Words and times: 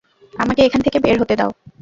আমাকে 0.33 0.61
এখান 0.63 0.81
থেকে 0.83 0.97
বের 0.99 1.15
হতে 1.21 1.35
দাও! 1.37 1.51